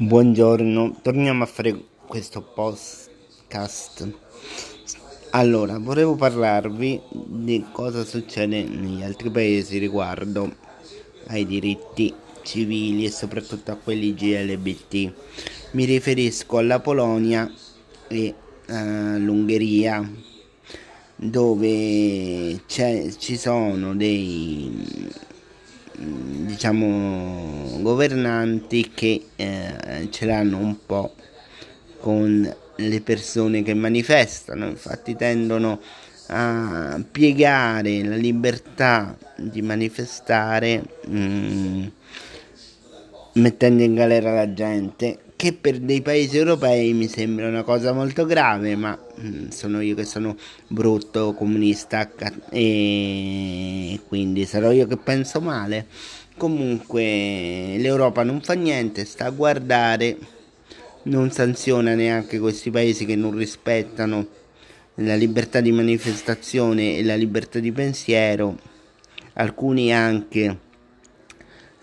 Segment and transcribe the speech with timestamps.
[0.00, 4.08] Buongiorno, torniamo a fare questo podcast.
[5.30, 10.54] Allora, volevo parlarvi di cosa succede negli altri paesi riguardo
[11.26, 15.12] ai diritti civili e soprattutto a quelli GLBT.
[15.72, 17.52] Mi riferisco alla Polonia
[18.06, 18.34] e
[18.68, 20.08] all'Ungheria
[21.16, 25.16] dove ci sono dei
[25.98, 31.14] diciamo governanti che eh, ce l'hanno un po'
[32.00, 35.80] con le persone che manifestano, infatti tendono
[36.28, 41.86] a piegare la libertà di manifestare mh, mm,
[43.34, 48.26] mettendo in galera la gente che per dei paesi europei mi sembra una cosa molto
[48.26, 52.10] grave, ma mm, sono io che sono brutto, comunista
[52.50, 55.86] e quindi sarò io che penso male.
[56.38, 57.02] Comunque
[57.78, 60.16] l'Europa non fa niente, sta a guardare,
[61.02, 64.24] non sanziona neanche questi paesi che non rispettano
[64.94, 68.56] la libertà di manifestazione e la libertà di pensiero,
[69.32, 70.58] alcuni anche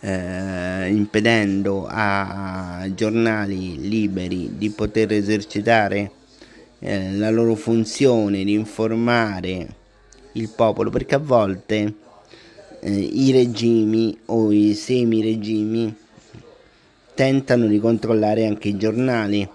[0.00, 6.10] eh, impedendo a giornali liberi di poter esercitare
[6.78, 9.66] eh, la loro funzione di informare
[10.32, 11.94] il popolo, perché a volte
[12.84, 15.94] eh, i regimi o i semi-regimi
[17.14, 19.48] tentano di controllare anche i giornali.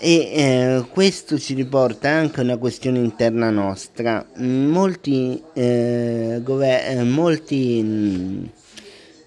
[0.00, 4.24] E eh, questo ci riporta anche a una questione interna nostra.
[4.36, 8.50] Molti, eh, gover- molti mh,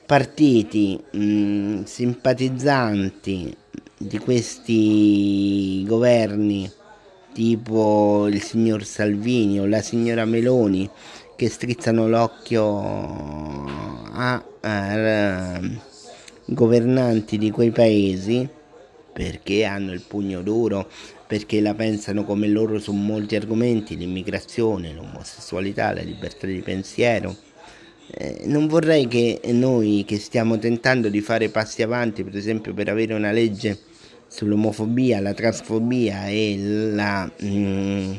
[0.05, 3.57] partiti mh, mm, simpatizzanti
[3.97, 6.71] di questi governi
[7.33, 10.89] tipo il signor Salvini o la signora Meloni
[11.41, 13.65] che strizzano l'occhio
[14.11, 15.59] a, a, a
[16.45, 18.47] governanti di quei paesi
[19.11, 20.87] perché hanno il pugno duro,
[21.25, 27.35] perché la pensano come loro su molti argomenti, l'immigrazione, l'omosessualità, la libertà di pensiero.
[28.11, 32.87] Eh, non vorrei che noi che stiamo tentando di fare passi avanti, per esempio per
[32.87, 33.79] avere una legge
[34.27, 36.55] sull'omofobia, la transfobia e
[36.93, 38.13] la mm,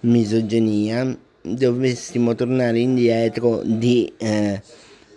[0.00, 1.16] misoginia,
[1.54, 4.62] dovessimo tornare indietro di eh,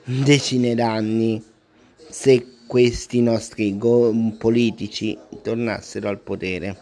[0.03, 1.41] decine d'anni
[2.09, 6.77] se questi nostri go- politici tornassero al potere.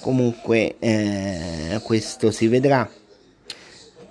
[0.00, 2.90] Comunque eh, questo si vedrà.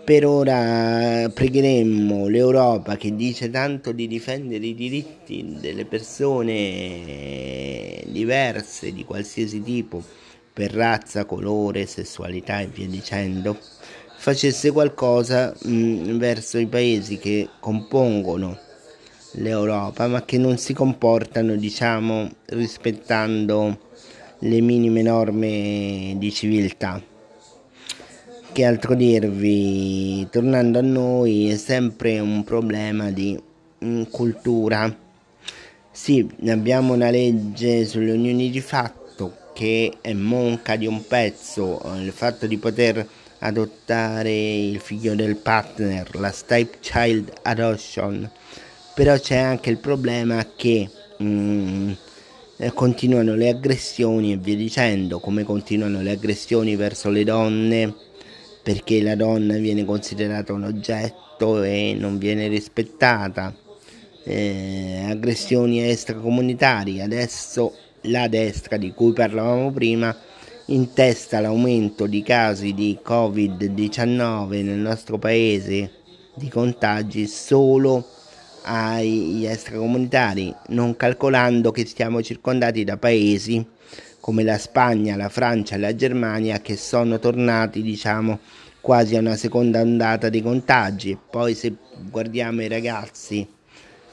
[0.04, 9.06] Per ora pregheremmo l'Europa che dice tanto di difendere i diritti delle persone diverse di
[9.06, 10.04] qualsiasi tipo,
[10.52, 13.58] per razza, colore, sessualità e via dicendo,
[14.24, 18.58] facesse qualcosa mh, mm, verso i paesi che compongono
[19.32, 23.78] l'Europa, ma che non si comportano, diciamo, rispettando
[24.40, 27.02] le minime norme di civiltà.
[28.54, 30.26] Che altro dirvi?
[30.30, 33.38] Tornando a noi è sempre un problema di
[33.84, 34.98] mm, cultura.
[35.92, 42.14] Sì, abbiamo una legge sulle unioni di fatto che è monca di un pezzo, il
[42.14, 43.06] fatto di poter
[43.44, 48.30] adottare il figlio del partner, la stepchild adoption,
[48.96, 50.90] però c'è anche il problema che
[51.22, 51.92] mm,
[52.74, 57.94] continuano le aggressioni e via dicendo, come continuano le aggressioni verso le donne
[58.64, 63.54] perché la donna viene considerata un oggetto e non viene rispettata.
[64.26, 70.16] Eh, aggressioni extracomunitarie, adesso la destra di cui parlavamo prima
[70.68, 75.92] intesta l'aumento di casi di Covid-19 nel nostro paese
[76.36, 78.08] di contagi solo
[78.64, 83.66] agli extracomunitari, non calcolando che stiamo circondati da paesi
[84.20, 88.40] come la Spagna, la Francia e la Germania che sono tornati diciamo
[88.80, 91.18] quasi a una seconda ondata di contagi.
[91.30, 91.76] Poi se
[92.10, 93.46] guardiamo i ragazzi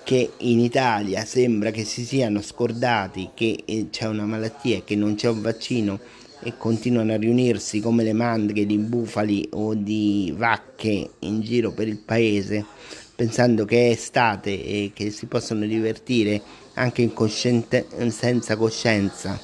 [0.03, 4.97] che in Italia sembra che si siano scordati che eh, c'è una malattia e che
[4.97, 6.01] non c'è un vaccino
[6.43, 11.89] e continuano a riunirsi come le mandrie di bufali o di vacche in giro per
[11.89, 12.65] il paese
[13.15, 16.41] pensando che è estate e che si possono divertire
[16.75, 17.03] anche
[18.11, 19.39] senza coscienza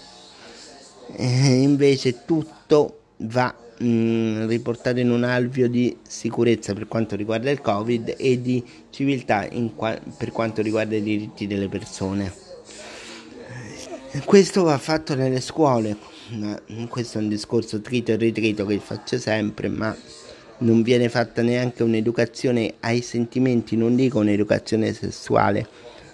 [1.14, 7.50] eh, invece tutto va mh, mm, riportato in un alveo di sicurezza per quanto riguarda
[7.50, 12.32] il Covid e di civiltà qua- per quanto riguarda i diritti delle persone.
[14.25, 15.96] Questo va fatto nelle scuole,
[16.88, 19.96] questo è un discorso trito e ritrito che faccio sempre, ma
[20.58, 25.69] non viene fatta neanche un'educazione ai sentimenti, non dico un'educazione sessuale,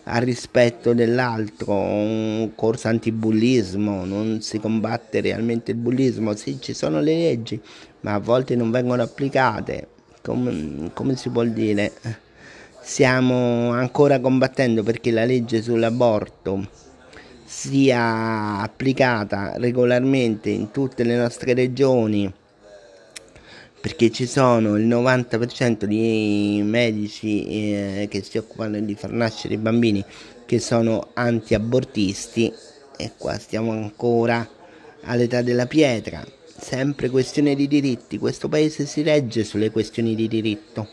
[0.04, 7.00] al rispetto dell'altro, un corso antibullismo, non si combatte realmente il bullismo, sì ci sono
[7.00, 7.58] le leggi,
[8.00, 9.88] ma a volte non vengono applicate,
[10.20, 11.92] come, come si può dire?
[12.82, 16.82] Stiamo ancora combattendo perché la legge sull'aborto
[17.52, 22.32] sia applicata regolarmente in tutte le nostre regioni
[23.78, 29.58] perché ci sono il 90% di medici eh, che si occupano di far nascere i
[29.58, 30.02] bambini
[30.46, 32.50] che sono anti-abortisti
[32.96, 34.48] e qua stiamo ancora
[35.02, 36.24] all'età della pietra.
[36.56, 38.18] Sempre questione di diritti.
[38.18, 40.88] Questo paese si regge sulle questioni di diritto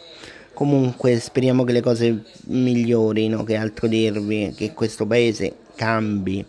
[0.54, 6.46] comunque speriamo che le cose migliorino che altro dirvi che questo paese cambi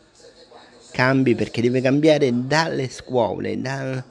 [0.90, 4.02] cambi perché deve cambiare dalle scuole dal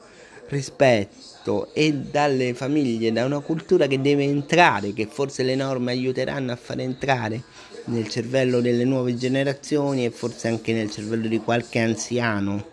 [0.50, 6.52] rispetto e dalle famiglie, da una cultura che deve entrare, che forse le norme aiuteranno
[6.52, 7.42] a far entrare
[7.84, 12.66] nel cervello delle nuove generazioni e forse anche nel cervello di qualche anziano.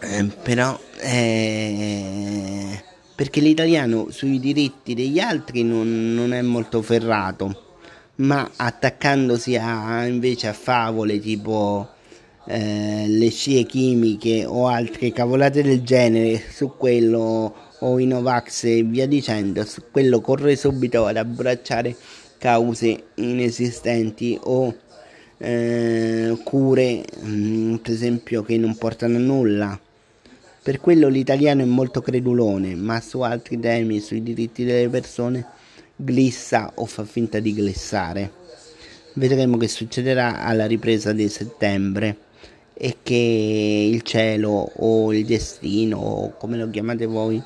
[0.00, 2.82] Eh, però eh,
[3.16, 7.78] perché l'italiano sui diritti degli altri non, non è molto ferrato,
[8.16, 11.88] ma attaccandosi a, invece a favole tipo
[12.46, 18.82] eh, le scie chimiche o altre cavolate del genere su quello o i Novax e
[18.82, 21.96] via dicendo, su quello corre subito ad abbracciare
[22.38, 24.74] cause inesistenti o
[25.38, 29.80] eh, cure mh, mm, per esempio che non portano a nulla.
[30.66, 35.46] Per quello l'italiano è molto credulone, ma su altri temi, sui diritti delle persone,
[35.94, 38.32] glissa o fa finta di glissare.
[39.12, 42.16] Vedremo che succederà alla ripresa di settembre
[42.74, 47.40] e che il cielo o il destino o come lo chiamate voi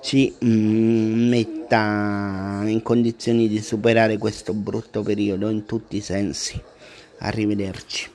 [0.00, 6.58] ci mm, metta in condizioni di superare questo brutto periodo in tutti i sensi.
[7.18, 8.13] Arrivederci.